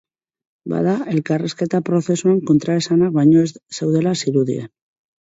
[0.71, 4.71] Bada, elkarrizketa prozesuan kontraesanak baino ez zeudela zirudien.